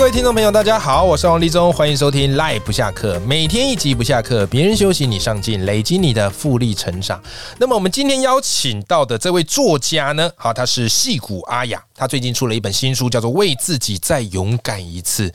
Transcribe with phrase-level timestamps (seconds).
[0.00, 7.22] 各位听众朋友，大家好，我是王立中，欢迎收听赖不下课，每天一集不下课，别人休息你上进，累积你的复利成长。
[7.58, 15.28] 那么我们今天邀请到的这位作家呢，好，他是戏骨阿雅，他最近出了一本新书，叫做《为自己再勇敢一次》。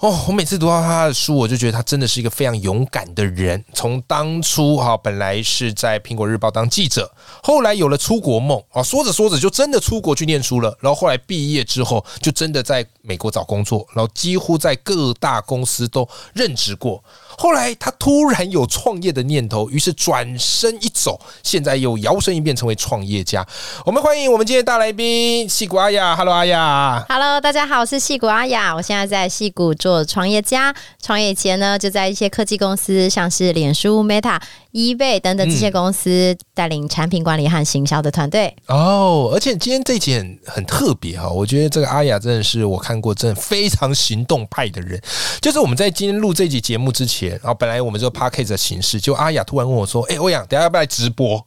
[0.00, 3.64] 哦，我每次读到他的书，我就觉得他真的是一个非常勇敢的人。
[3.72, 7.08] 从当初哈，本来是在苹果日报当记者，
[7.40, 10.76] 后来有了出国梦，啊，说着说着就真的出国去念书了。
[10.80, 17.00] 然后后来毕业之后，就真的在美国找工作，然后几乎在各大公司都任职过。
[17.38, 23.46] 后来他突然有创业的念头，于是转身一走，现在又摇身一变成为创业家。
[23.84, 34.40] 我们欢迎我们今天大来宾戏骨阿雅，Hello 阿雅，Hello 大家好，我是戏骨阿雅，我现在在戏骨做创业家，创业前呢就在一些科技公司，像是脸书、Meta、
[34.72, 38.54] eBay 等等这些公司带领产品管理和行销的团队。
[38.68, 45.00] 哦，而且今天这一集很很特别哈，我觉得这个阿雅真的是我看过真的非常行动派的人。
[45.40, 47.30] 就是我们在今天录这集节目之前。
[47.32, 51.44] 然后本来我们这个 p a r k a s 的形式，就阿雅突然问我说：“哎，欧阳，等下要不要来直播？”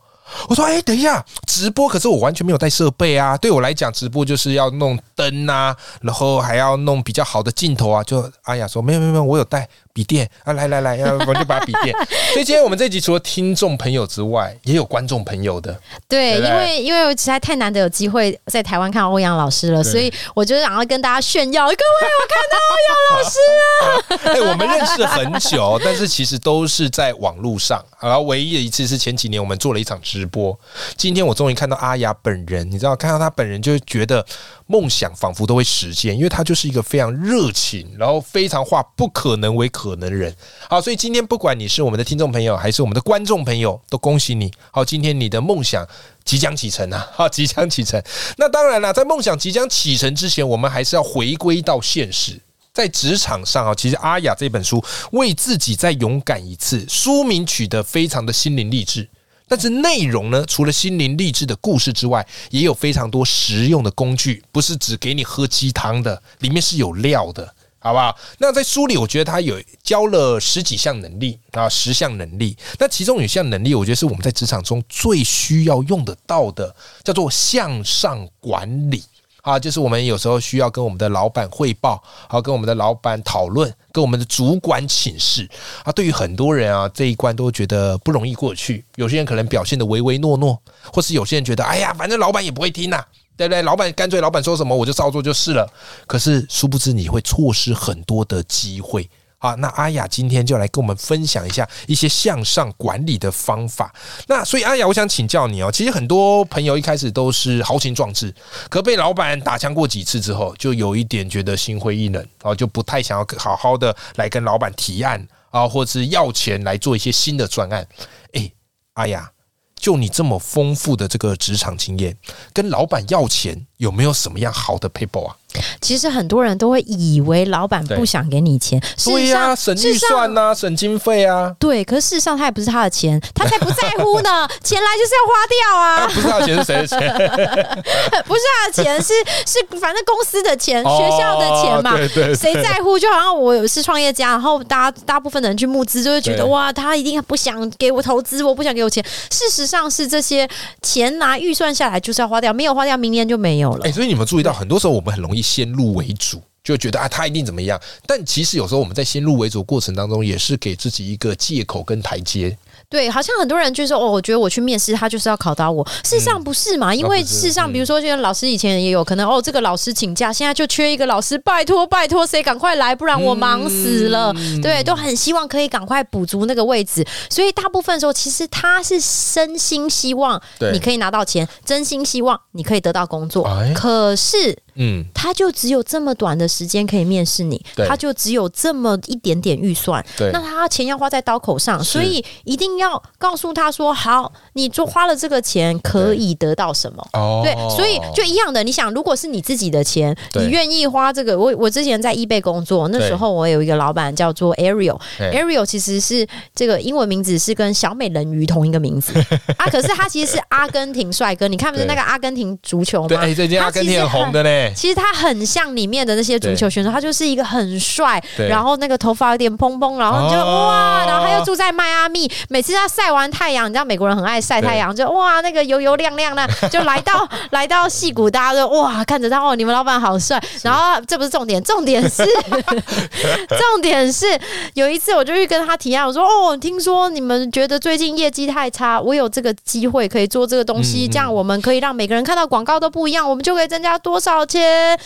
[0.50, 3.38] 我说：“哎，等一下，直播可是我完全没有带设备啊！
[3.38, 11.96] 对我来讲，直播就是要弄灯啊，然后还要弄比较好的镜头啊。”就阿雅说：“没有没有没有，我有带。”笔电啊，来来来，要我就把笔电。
[12.36, 15.80] 所以今天我们这集除了听众朋友之外，也有观众朋友的。
[16.10, 23.40] 对，因为因为实在太难得有机会在台湾看欧阳老师了，所以我就想要跟大家炫耀，各位我看到欧阳老师
[23.80, 24.36] 啊！
[24.36, 27.82] 哎，我们认识很久，但是其实都是在网络上。
[28.02, 30.60] 然后唯一的一次是前几年我们做了一场直播。
[30.98, 34.24] 今天我终于看到阿雅本人，你知道，看到他本人就觉得
[34.68, 39.85] 梦想仿佛都会实现，因为他就是一个非常热情，然后非常化不可能为可。
[39.90, 40.36] 可能人
[40.68, 45.88] 好，所以今天不管你是我们的听众朋友，还是我们的观众朋友，都恭喜你好，今天你的梦想
[46.24, 47.08] 即将启程啊！
[47.14, 48.02] 好，即将启程。
[48.38, 52.42] 那当然了，在梦想即将启程之前，我们还是要回归到现实，
[52.74, 59.08] 在职场上啊，其实阿雅这本书为自己再勇敢一次，书名取得非常的心灵励志，
[59.48, 67.55] 但是内容呢，除了心灵励志的故事之外，也有非常多实用的工具，不是只给你喝鸡汤的，里面是有料的。
[67.86, 68.18] 好不好？
[68.40, 72.58] 那在书里，我觉得他有教了十几项能力啊，十项能力。
[72.80, 79.04] 那其中有一项能力，我觉得是我们在职场中最需要用得到的，叫做向上管理
[79.44, 79.60] 啊。
[79.60, 85.48] 就是我们有时候需要跟我们的老板汇报，好跟我们的老板讨论，跟我们的主管请示
[85.84, 85.92] 啊。
[85.92, 88.84] 对于很多人啊，这一关都觉得不容易过去。
[88.96, 90.60] 有些人可能表现的唯唯诺诺，
[90.92, 93.06] 或是有些人觉得，哎呀，反正老板也不会听呐。
[93.38, 93.62] 对不对？
[93.62, 95.68] 老板干脆老板说什么我就照做就是了。
[96.08, 99.10] 可是殊不知你会错失很多的机会
[99.40, 99.54] 啊！
[99.56, 103.94] 那阿雅今天就来跟我们分享一下一些向上管理的方法。
[104.28, 105.72] 那所以阿雅，我想请教你哦。
[105.72, 108.34] 其实很多朋友一开始都是豪情壮志，
[108.70, 117.86] 可被老板打枪过几次之后，就有一点觉得心灰意冷啊，就不太想要好好的来跟老板提案啊，或是要钱来做一些新的专案。
[118.34, 118.52] 哎，
[118.94, 119.30] 阿雅。
[119.76, 122.18] 就你这么丰富的这个职场经验，
[122.54, 125.36] 跟老板要钱有没有什么样好的 paper 啊？
[125.80, 131.56] 其实很多人都会以为老板不想给你钱，对呀，省预算呐，省经费啊。
[131.58, 134.46] 对，可是事实上他也不是他的钱， 他才不在乎呢。
[134.62, 136.08] 钱来就是要花掉啊。
[136.08, 137.00] 不是他的钱是谁的钱？
[138.28, 139.14] 不是他的钱，是
[139.46, 141.96] 是反正公司的钱、学校的钱嘛。
[141.96, 143.00] 对对，谁在乎？
[143.00, 149.02] 就好像我是创业家，然后大家大部分的人去募资，就会觉得哇，他一定不想给我投资，我不想给我钱。
[149.32, 150.46] 事实上是这些
[150.82, 153.86] 钱拿预算下来就是要花掉，没有花掉，明年就没有了。
[153.86, 155.42] 哎，所以你们注意到，很多时候我们很容易。
[155.42, 157.80] 先入为主，就觉得啊，他一定怎么样？
[158.08, 162.58] 但其实有时候我们在先入为主过程当中，也是给自己一个借口跟台阶。
[162.90, 165.86] 对，好像很多人就说哦，我觉得我去面试，他就是要考到我。
[166.04, 166.94] 事实上不是嘛？
[166.94, 174.34] 因为事实上，比如说，现在老师以前也有可能哦，这个老师请假，现在就缺一个老师，拜托拜托，谁赶快来，不然我忙死了。
[174.62, 177.06] 对，都很希望可以赶快补足那个位置。
[177.30, 179.00] 所以大部分时候，其实他是
[179.34, 183.50] 真心希望你可以拿到钱，真心希望你可以得到工作。
[183.74, 184.58] 可是。
[184.76, 197.08] 嗯，他就只有这么短的时间可以面试你对，他就只有这么一点点预算，对那他钱要花在刀口上，所以一定要告诉他说：好，你做花了这个钱可以得到什么。
[197.14, 198.64] 哦，对，所以就一样的。
[198.64, 201.38] 你想，如果是你自己的钱，你愿意花这个？
[201.38, 205.00] 我我之前在 eBay 工作，那时候我有一个老板叫做 Ariel。
[205.18, 209.14] 对 Ariel 其实是这个英文名字是跟小美人鱼同一个名字
[209.58, 211.48] 啊，可是他其实是阿根廷帅哥。
[211.48, 213.24] 你看不是那个阿根廷足球对，吗？
[213.24, 220.66] 哎，最近阿根廷很红的呢，其实他很像里面的那些足球选手，他就是一个很帅，然后那个头发有点蓬蓬，然后就、哦。
[220.68, 232.24] 哇，然后他又住在迈阿密，每次他晒完太阳，你知道美国人很爱晒太阳，就哇那个油油亮亮的，就来到 来到戏谷，大家就哇看着他哦，你们老板好帅，然后这不是重点，重点是
[233.50, 234.26] 重点是
[234.74, 241.12] 有一次我就去跟他提案，我说哦，听说你们觉得最近业绩太差，我有这个机会可以做这个东西，嗯嗯。
[241.12, 244.55] 这样我们可以让每个人看到广告都不一样，我们就可以增加多少钱？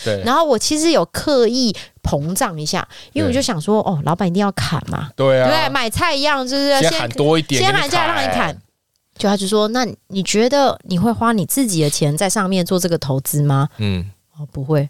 [0.04, 8.56] 对，然后我其实有刻意膨胀一下，因为我就想说，哦，老板一定要砍嘛，对啊，对，买菜一样，就是先喊多一点，先喊价让你砍。
[9.18, 13.68] 就他就说，那你觉得你会花你自己的钱在上面做这个投资吗？
[13.76, 14.88] 嗯，哦，不会。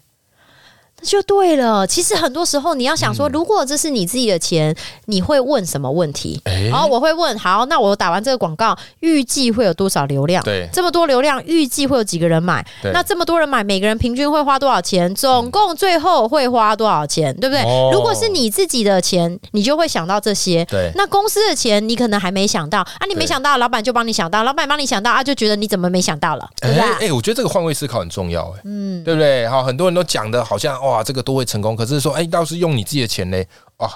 [1.01, 1.85] 那就对了。
[1.87, 4.75] 其实很多时候你要想说，嗯如果这是你自己的钱，
[5.05, 6.39] 你会问什么问题？
[6.45, 10.43] 哎然后我会问，好，那我打完这个广告，预计会有多少流量？
[10.43, 12.65] 对这么多流量，预计会有几个人买？
[12.81, 15.13] 对那这么多人买，每个人平均会花多少钱？
[15.15, 17.35] 总共最后会花多少钱？
[17.37, 17.63] 对不对？
[17.63, 20.63] 哦如果是你自己的钱，你就会想到这些。
[20.65, 26.83] 对那公司的钱你可能还没想到啊，你没想到，老板就帮你想到，老板帮你想到啊，就觉得你怎么没想到了，对不对？
[26.83, 29.47] 哎哎，我觉得这个换位思考很重要，哎，嗯，对不对？
[29.47, 33.47] 好，很多人都讲的好像哇，这个都会成功，可是说，哎，倒是用你自己的钱嘞，
[33.77, 33.89] 啊，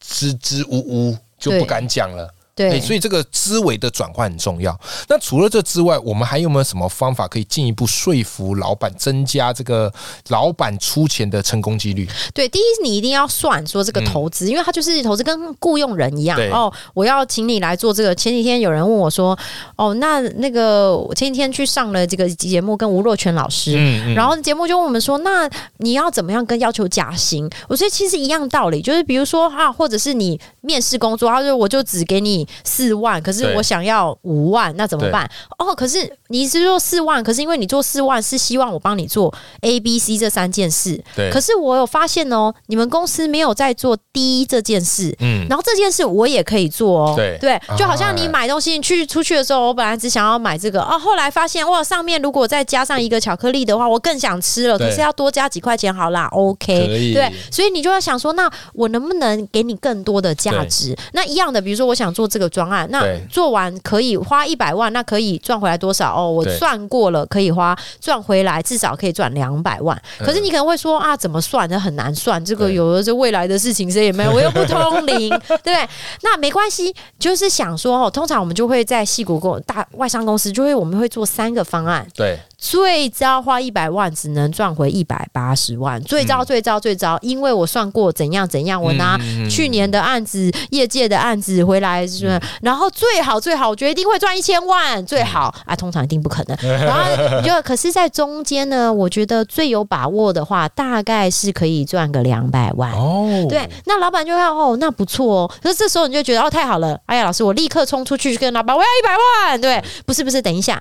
[0.00, 2.28] 支支吾吾就不敢讲了。
[2.54, 4.78] 对，哎所以这个思维的转换很重要。
[5.08, 9.92] 那除了这之外，我们还有没有什么方法可以进一步说服老板，增加这个
[10.28, 12.08] 老板出钱的成功几率？
[12.34, 16.72] 对，第一你一定要算说这个投资，因为它就是投资跟雇佣人一样哦。
[16.94, 18.14] 我要请你来做这个。
[18.14, 19.36] 前几天有人问我说，
[19.76, 23.74] 哦，那那个我前几天去上了这个节目，跟吴若权老师。
[23.76, 27.48] 嗯然后节目就问我们说，那你要怎么样跟要求加薪？
[27.68, 35.28] 我说其实一样道理，就是比如说啊，或者是你面试工作，他说我就只给你四万，可是我想要五万，那怎么办？
[35.58, 45.14] 哦，可是你是说四万，可是因为你做四万是希望我帮你做 A、B、C 这三件事，对，可是我有发现哦，你们公司没有在做第一这件事。
[45.20, 47.60] 嗯，然后这件事我也可以做哦，对。
[47.76, 60.96] 就好像你买东西，你去出去的时候，我本来只想要买这个，哦，后来发现哇，上面如果再加上一个巧克力的话，我更想吃了，可是要多加几块钱，好啦，OK，对，所以你就要想说，那我能不能给你更多的价值？
[61.12, 66.14] 那一样的，比如说我想做这个专案，那做完可以花一百万，那可以赚回来多少？
[66.16, 69.94] 哦，我算过了，可以花赚回来至少可以赚两百万。
[70.18, 71.68] 嗯可是你可能会说啊，怎么算？
[71.68, 75.88] 这很难算，这个有的是未来的事情，谁也没有，我又不通灵， 对不对？
[76.22, 86.00] 那没关系，就是想说哦，通常我们就会在戏谷公大外商公司，就会我们会做三个方案，对，最糟花一百万，只能赚回一百八十万。
[86.04, 92.40] 最糟最糟最糟，因为我算过怎样怎样，我拿嗯去年的案子、业界的案子回来，是？
[92.62, 96.56] 然后最好最好，我觉得一定会赚一千万，最好啊，通常一定不可能。
[96.86, 97.10] 然后
[97.40, 102.92] 你就可是，在中间呢，我觉得最有把握的话，大概是可以赚个两百万。
[102.92, 105.50] 哦，对，那老板就看哦，那不错哦。
[105.60, 109.16] 可是这时候你就觉得哦，太好了，哎呀，老师，我立刻冲出去跟老板，我要一百
[109.50, 109.60] 万。
[109.60, 110.80] 对，不是不是，等一下，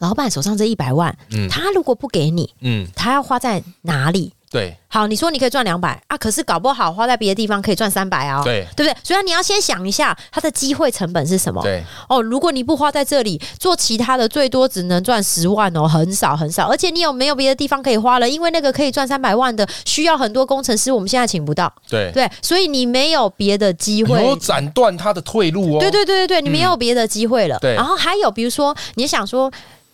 [0.00, 4.32] 老板手上这一百万，嗯他如果不给你，嗯，他要花在哪里？
[4.50, 8.96] 对好，你说你可以赚两百啊，可是搞不好花在别的地方可以赚三百啊，对对不对？
[9.04, 11.62] 所以你要先想一下，它的机会成本是什么？
[11.62, 16.66] 对，哦，如果你不花在这里做其他的，最多只能赚十万哦，很少很少。
[16.66, 18.28] 而且你有没有别的地方可以花了？
[18.28, 21.72] 因为那个可以赚三百万的，需要很多工程师，我们现在请不到。
[21.88, 24.20] 对，对，所以你没有别的机会。
[24.20, 25.78] 有斩断他的退路哦。
[25.78, 27.56] 对对对对对，你没有别的机会了。
[27.60, 29.48] 对然后还有比如说，你想说。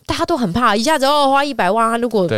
[0.06, 2.28] 大家都很怕，一下子哦花一百万，啊如果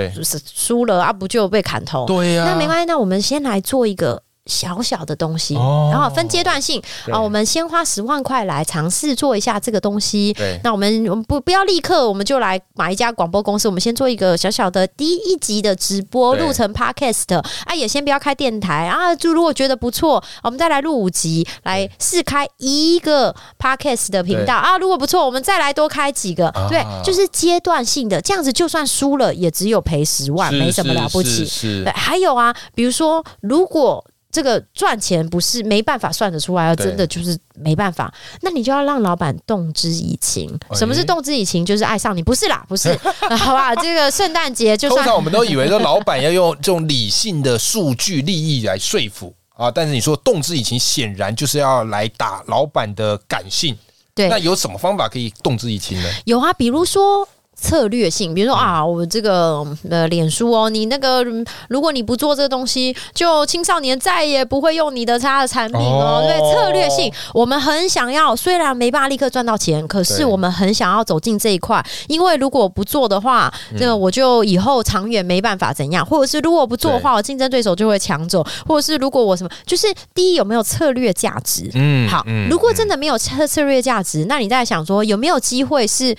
[0.54, 2.06] 输了啊，不就被砍头？
[2.06, 5.90] 对呀，那没关系，那我们先来做一个小小的东西，哦。
[5.92, 10.32] 然后分阶段性啊，我们先花十万块来尝试做一下这个东西。
[10.32, 10.58] 对。
[10.64, 26.66] 那我们我们不不要立刻，我们就来买一家广播公司，我们先做一个小小的第一集的直播，录成 podcast 啊，也先不要开电台啊，就如果觉得不错，我们再来录五集，来试开一个 podcast 的频道啊，如果不错，我们再来多开几个，啊。
[26.68, 31.44] 对，就是阶段性的，这样子就算输了，也只有赔十万，没什么了不起。
[31.44, 31.84] 是是。
[31.84, 38.12] 对，还有啊，比如说，如果这个赚钱不是没办法算得出来，对真的就是没办法。
[38.42, 40.54] 那你就要让老板动之以情。
[40.68, 41.64] 哎什么是动之以情？
[41.64, 42.94] 就是爱上你，不是啦，不是，
[43.38, 43.75] 好吧？
[43.76, 53.76] 这个圣诞节就算通常我们都以为说老板要用这种理性的数据利益来说服啊，但是你说动之以情，显然就是要来打老板的感性。
[54.14, 56.08] 对那有什么方法可以动之以情呢？
[56.26, 57.26] 有啊，比如说。
[57.60, 66.22] 策略性，比如说啊，我这个呃，脸书哦，你那个嗯如果你不做这个东西，就青少年再也不会用你的他的产品哦。
[66.22, 66.26] 哦。
[66.26, 81.68] 对，策略性，我们很想要，虽然没办法立刻赚到钱，可是我们很想要走进这一块，因为如果不做的话，这个我就以后长远没办法怎样，或者是如果不做的话，我竞争对手就会抢走，或者是如果我什么，就是第一有没有策略价值？
[81.74, 86.16] 嗯好，如果真的没有策策略价值，那你在想说有没有机会是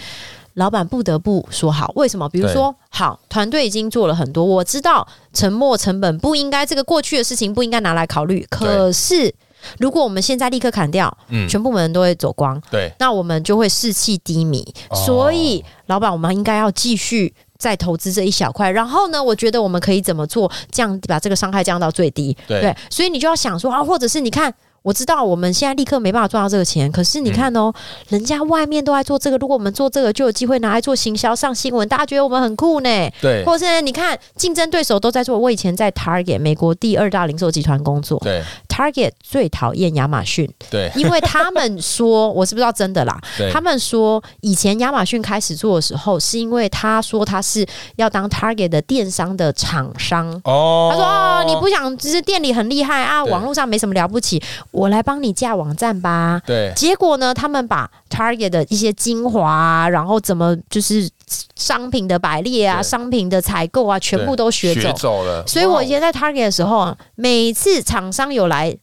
[0.55, 1.91] 老板不得不说好？
[1.95, 2.27] 为什么？
[2.29, 9.33] 比如说，好，团队已经做了很多，我知道沉没成本不应该这个过去的事情不应该拿来考虑，可是
[9.77, 14.65] 如果我们现在立刻砍掉，嗯全部人都会走光，对，那我们就会士气低迷。
[14.89, 17.33] 哦所以，老板，我们应该要继续。
[17.59, 19.21] 再投资这一小块，然后呢？
[19.21, 22.33] 我觉得我们可以怎么做，降把这个伤害降到最低。
[22.47, 24.49] 对所以你就要想说啊，或者是你看，
[24.81, 27.73] 我知道我们现在立刻没办法赚到这个钱，可是你看哦，
[28.09, 32.89] 人家外面都在做这个，如果我们做这个，就有机会拿来做行销、上新闻，大家觉得我们很酷呢。
[33.21, 35.37] 对，或者是你看，竞争对手都在做。
[35.37, 43.19] 我以前在 Target 美国第二大零售集团工作对，，Target 最讨厌亚马逊，对，因为他们说，我是不知道真的啦。
[43.51, 47.65] 他们说，以前亚马逊开始做的时候，是因为他说他是
[47.97, 50.29] 要当 Target 的电商的厂商。
[50.45, 61.09] 哦他说：“哦，你不想，只是店里很厉害啊，网络上没什么了不起，我来帮你架网站吧。”对，结果呢，他们把 Target 的一些精华、啊，然后怎么就是
[61.55, 64.81] 商品的摆列啊、商品的采购啊，全部都学走。
[64.81, 65.45] 学走了。
[65.47, 68.77] 所以我以前在 Target 的时候啊，每次厂商有来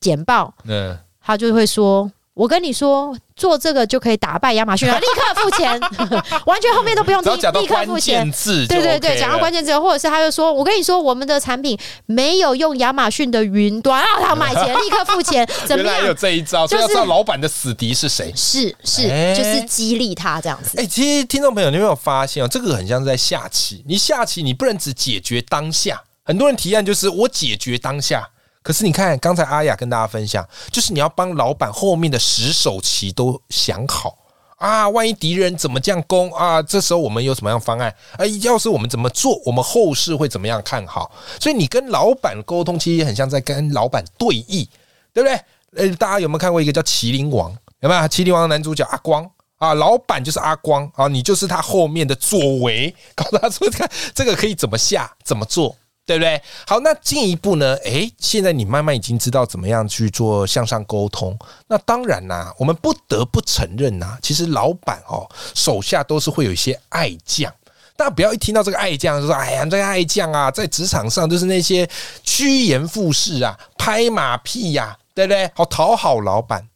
[0.00, 5.80] 简报，嗯，他就会说：“我跟你说，做这个就可以打败亚马逊了， 立刻付钱，
[6.46, 8.30] 完全后面都不用立刻付关钱。”
[8.68, 16.16] 对，对对，讲到关键字，或者是他就说：“我跟你说，我们的产品没有用亚马逊的云端让，他买钱立刻付钱， 怎么原来有样？
[16.16, 18.32] 这一招，就是知道老板的死敌是谁。
[18.36, 20.78] 是是，哎就是激励他这样子。
[20.78, 22.48] 哎、其实听众朋友，你有没有发现啊？
[22.48, 23.84] 这个很像是在下棋。
[23.88, 26.00] 你下棋，你不能只解决当下。
[26.24, 28.28] 很多人提案就是我解决当下，
[28.64, 34.16] 可是你看刚才阿雅跟大家分享，就是你要帮老板后面的十手棋都想好
[34.56, 34.88] 啊。
[34.88, 36.62] 万一敌人怎么这样攻啊？
[36.62, 37.94] 这时候我们有什么样方案？
[38.16, 41.12] 哎、要是我们怎么做，我们后市会怎么样看好？
[41.38, 44.66] 所以你跟老板沟通，其实也很像在跟老板对弈，
[45.12, 45.40] 对不对？
[45.76, 47.52] 呃，大家有没有看过一个叫《麒麟王》？
[47.80, 48.00] 有没有？
[48.08, 55.76] 《麒麟王》的男主角阿光啊，老板就是阿光啊，你就是他后面的作为，告诉他说，看这个可以怎么下，怎么做。
[56.06, 56.40] 对不对？
[56.66, 57.74] 好，那进一步呢？
[57.84, 61.38] 诶，现在你慢慢已经知道怎么样去做向上沟通。
[61.66, 67.52] 那当然啦、我们不得不承认呐、其实老板哦手下都是会有一些爱将。
[67.96, 71.88] 大家不要一听到这个爱将就说：“哎呀，这个爱将啊，在职场上就是那些
[72.24, 75.48] 趋炎附势啊，拍马屁呀、对不对？
[75.54, 76.68] 好讨好老板。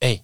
[0.00, 0.20] 哎，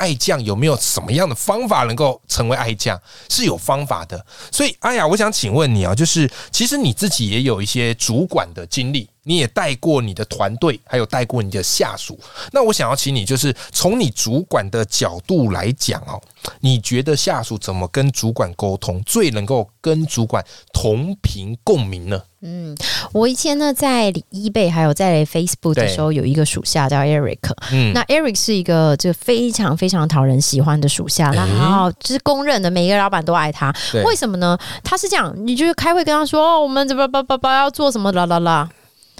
[0.00, 2.98] 爱将有没有什么样的方法能够成为爱将？
[3.28, 4.24] 是有方法的。
[4.50, 12.18] 所以，阿雅，我想请问你啊，就是其实你自己也有一些主管的经历，你也带过你的团队，还有带过你的下属。
[12.50, 16.18] 那我想要请你，就是从你主管的角度来讲哦，
[16.60, 22.22] 你觉得下属怎么跟主管沟通，最能够跟主管同频共鸣呢？
[22.42, 22.74] 嗯
[23.12, 27.38] 我以前呢，在 eBay 还有在 Facebook 的时候，有一个属下叫 Eric。
[27.70, 33.74] 嗯，那 Eric 是一个就非常非常讨人喜欢的属下，然后就是公认的，每一个老板都爱他。
[34.04, 34.56] 为什么呢？
[34.82, 38.68] 他是这样，你就是开会跟他说，哦，我们怎么叭叭叭要做什么啦啦啦，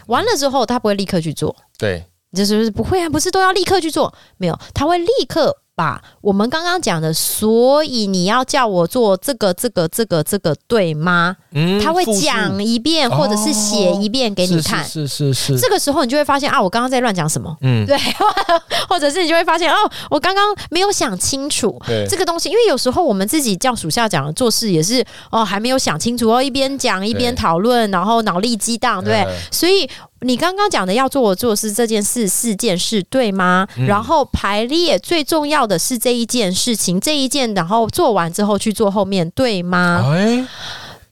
[0.07, 4.13] 完了之后他不会立刻去做，对，就是不会啊，不是都要立刻去做？
[4.39, 11.35] 没有，他会立刻把我们刚刚讲的，所以你要叫我做这个、这个、这个、这个，对吗？
[11.53, 14.85] 嗯他会讲一遍，或者是写一遍给你看。
[14.85, 17.57] 是是是是，这个时候你就会发现啊，我刚刚在乱讲什么。
[17.63, 17.97] 嗯，对，
[18.91, 19.77] 或者是你就会发现哦，
[20.11, 22.07] 我刚刚没有想清楚对。
[22.07, 29.27] 这个东西，因为有时候我们自己叫属下讲做事也是哦，还没有想清楚哦，一边讲一边讨论，然后脑力激荡，对。
[29.51, 29.89] 所以
[30.23, 33.67] 你刚刚讲的要做我做事这件事四件事对吗？
[33.77, 40.05] 嗯然后排列最重要的是这一件事情，这一件，然后做完之后去做后面对吗？
[40.13, 40.47] 哎，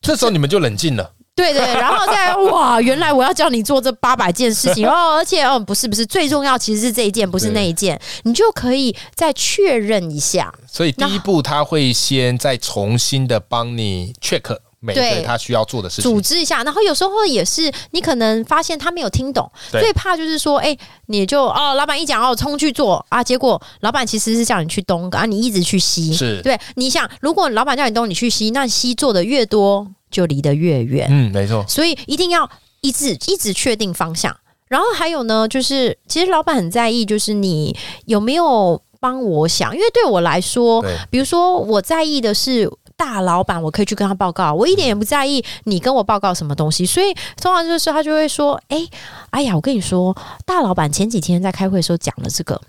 [0.00, 1.12] 这时候你们就冷静了。
[1.34, 10.52] 对对，然后再哇，原来我要叫你做这八百件事情 哦，而且哦，不是不是，最重要其实是这一件，不是那一件，你就可以再确认一下。
[10.66, 16.10] 所以第一步他会先再重新的帮你 check 每对对他需要做的事情。
[16.10, 32.48] 组织一下，然后有时候也是你可能发现他没有听懂，最怕就是说，哎、你就哦，老板一讲哦，冲去做啊，结果老板其实是叫你去东啊，你一直去西，是对，你想，如果老板叫你东，你去西，那西做的越多，就离得越远，嗯，没错，所以一定要
[32.80, 34.36] 一直一直确定方向。
[34.68, 42.70] 然后还有呢，就是其实老板很在意，就是你有没有帮我想，因为对我来说，比如说我在意的是。
[42.98, 48.84] 大老板，我可以去跟他报告，我一点也不在意你跟我报告什么东西，所以通常就是他就会说：“哎、
[49.30, 50.14] 哎呀，我跟你说，
[50.44, 52.60] 大老板前几天在开会的时候讲了这个，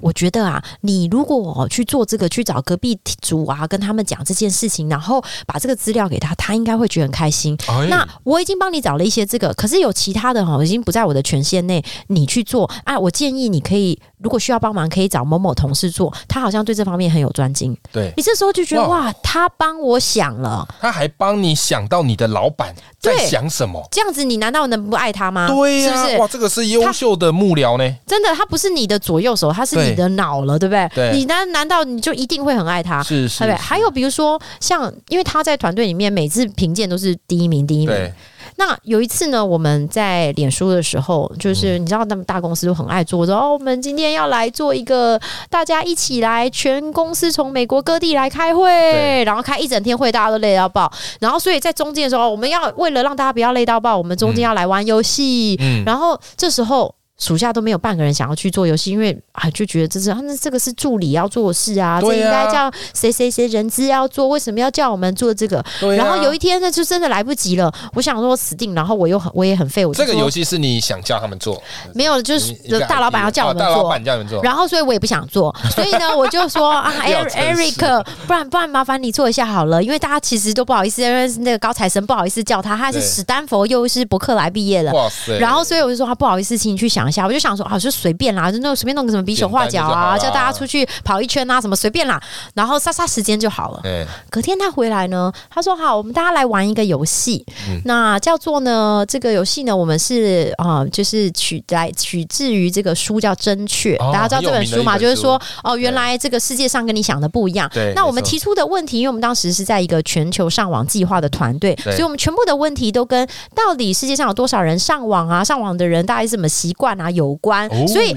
[0.00, 7.54] 我觉得啊，你如果去做这个，去找隔壁组啊，跟他们讲这件事情，然后把这个资料给他，他应该会觉得很开心。
[7.68, 12.98] 哎那我已经帮你找了一些这个，可是有其他的哈，已经不在我的权限内，你去做啊。
[12.98, 17.76] 我建议你可以，如果需要帮忙，可以找某某同事做，他好像对这方面很有专精。
[17.92, 23.86] 对，你这时候就觉得哇哇，他帮我想了，他还帮你想到你的老板在想什么。
[23.90, 25.46] 这样子你难道能不爱他吗？
[25.46, 26.26] 对呀、是不是哇，？
[26.26, 27.96] 这个是优秀的幕僚呢。
[28.06, 30.88] 真的，他不是你的左右手，他是你的脑了，对不对？
[30.94, 33.02] 对你难难道你就一定会很爱他？
[33.02, 33.60] 是是对不对？
[33.60, 38.12] 还有比如说，像因为他在团队里面每次评鉴都是第一名，第一名。
[38.56, 45.20] 对，那有一次呢，我们在脸书的时候，就是你知道，他们大公司都很爱做，说哦，我们今天要来做一个，
[45.50, 50.90] 大家一起来，全公司从美国各地来开会，然后开一整天会，大家都累到爆。
[51.20, 56.94] 然后所以在中间的时候，我们要为了让大家不要累到爆，我们中间要来玩游戏，嗯，然后这时候。
[57.18, 65.64] 属下都没有半个人想要去做游戏，因为啊就觉得这是啊那这个是助理要做的事啊，这应该叫谁谁谁人资要做，为什么要叫我们做这个？
[65.96, 67.72] 然后有一天呢，就真的来不及了。
[67.94, 71.62] 我想说死定，然后我又很我也很废，我这个游戏是你想叫他们做，
[71.94, 72.52] 没有，就是
[72.88, 73.90] 大老板要叫我们做大老做。
[73.90, 85.38] 板叫你们做，然后，所以我也不想做， 所以呢，我就说啊 Eric，不然不然麻烦你做一下好了，因为大家其实都不好意思，因为那个高材生不好意思叫他，他是史丹佛又是伯克莱毕业的，哇塞！
[85.38, 87.26] 然后所以我就说他不好意思，请你去想一下。
[87.26, 92.20] 我就想说，好、就随便啦，就那随便弄个什么比手画脚啊，叫大家出去跑一圈啊，什么随便啦，
[92.54, 93.80] 然后杀杀时间就好了。
[93.84, 104.98] 哎，隔天他回来呢，他说好，我们大家来玩一个游戏，嗯那叫做呢这个游戏呢，我们是啊、就是取来取自于这个书叫《真确》，哦大家知道这本书嘛？
[104.98, 107.70] 就是说哦，原来这个世界上跟你想的不一样。
[107.72, 117.68] 对那我们提出的问题，因为我们当时是在一个全球上网计划的团队，所以我们全部的问题都跟到底世界上有多少人上网啊，上网的人大概是怎么习惯啊有关。
[117.68, 118.14] 哦所以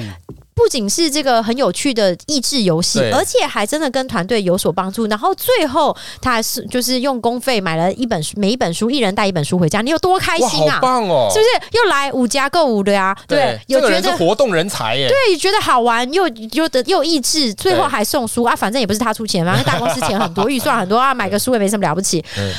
[0.53, 5.05] 不仅是这个很有趣的益智游戏，而且还真的跟团队有所帮助。
[5.05, 10.79] 然后最后他还是就是用公费买了一本书，每一本书一人带一本书回家，你有多开心啊！
[10.81, 11.29] 棒哦！
[11.31, 15.07] 是不是又来五家购物的呀、对，有觉得活动人才耶。
[15.07, 22.25] 对，觉得好玩又又的又益智，最后还送书啊，反正也不是他出钱反正大公司钱很多，预算很多啊，买个书也没什么了不起。
[22.35, 22.51] 嗯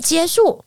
[0.00, 0.64] 结束，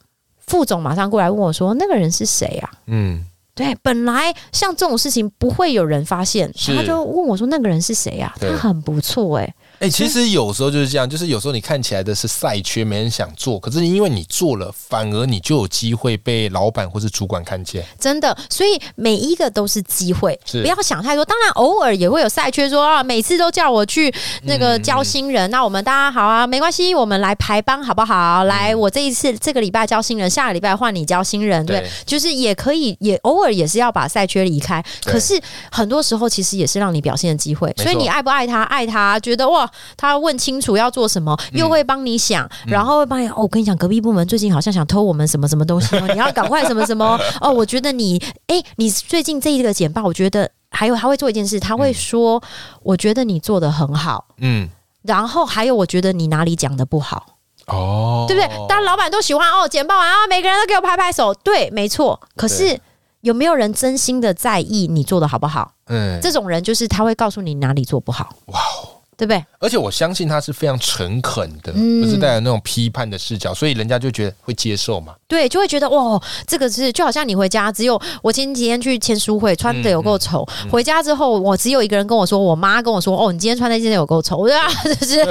[0.47, 3.23] 副总马上过来问我说：“那个人是谁啊？”嗯，
[3.55, 17.85] 对，本来像这种事情不会有人发现，他就问我说：“那个人是谁啊？”他很不错哎、哎、其实有时候就是这样，就是有时候你看起来的是赛缺，没人想做，可是因为你做了，反而你就有机会被老板或是主管看见。
[17.99, 21.25] 真的，所以每一个都是机会，不要想太多。
[21.25, 28.45] 当然，偶尔也会有赛缺说啊，每次都叫我去那个教新人，那我们大家好啊，没关系，我们来排班好不好？
[28.45, 34.83] 来，我这一次这个礼拜教新人，下个礼拜换你教新人，对，对就是也可以，也偶尔也是要把赛缺离开。
[35.03, 35.39] 可是
[35.71, 38.63] 很多时候其实也是让你表现的机会，所以你爱不爱他？
[38.63, 39.62] 爱他，觉得哇，
[39.97, 43.27] 他问清楚要做什么，嗯又会帮你想，然后会帮你。
[43.29, 47.51] 哦，我跟你讲，隔壁部门最近好像想偷我们什么什么东西哦， 你要赶快什么什么哦。
[47.51, 52.41] 我觉得你，哎，你最近这一个简报，我觉得还有他会做一件事，他会说，
[52.81, 54.69] 我觉得你做的很好，嗯，
[55.03, 57.25] 然后还有我觉得你哪里讲的不好。
[57.67, 58.67] 哦，对不对？
[58.67, 62.19] 当，老板都喜欢哦，简报完啊，每个人都给我拍拍手，对，没错。
[62.35, 62.77] 可是
[63.21, 65.71] 有没有人真心的在意你做的好不好？
[65.87, 68.92] 嗯，这种人就是他会告诉你哪里做不好，哇哦！
[69.17, 69.43] 对不对？
[69.59, 75.13] 而且我相信他是非常诚恳的，嗯不是带有那种批判的视角，所以人家就觉得会接受嘛。
[75.27, 85.25] 对，就会觉得哇，这个是就好像你回家只有我前几天去签书会，穿的有够丑，嗯回家之后我只有一个人跟我说，我妈跟我说，哦，你今天穿那件有够丑，我说啊，就是只有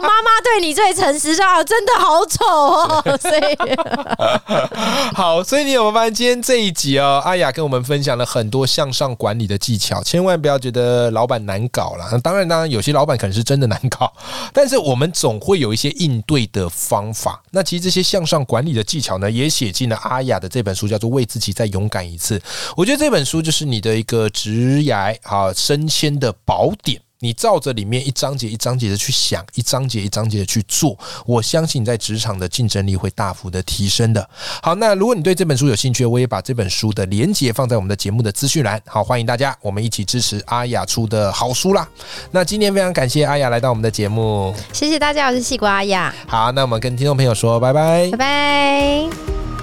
[0.00, 3.58] 妈妈对你最诚实，说啊，真的好丑哦，所以
[5.14, 12.18] 好，所以你有没有发现今天这一集哦，阿雅跟我们分享了很多向上管理的技巧，千万不要觉得老板难搞了。
[12.20, 14.12] 当然，当然有些老板可能是真的难搞，
[14.52, 17.42] 但是我们总会有一些应对的方法。
[17.50, 22.38] 那其实这些向上管理的技巧呢，也写进了阿雅的这本书，叫做《为自己再勇敢一次》。
[22.76, 27.00] 我觉得这本书就是你的一个职涯啊升迁的宝典。
[27.24, 34.28] 你照着里面一章节一章节的去想，一章节一章节的去做，我相信你在职场的竞争力会大幅的提升的。
[34.62, 38.78] 好，那如果你对这本书有兴趣，我也把这本书的连接放在我们的节目的资讯栏。
[38.84, 41.88] 好，欢迎大家，我们一起支持阿雅出的好书啦。
[42.30, 48.16] 那今天非常感谢阿雅来到我们的节目，谢谢大家，我是西瓜阿雅，好，那我们跟听众朋友说拜拜拜。
[48.18, 49.53] 拜。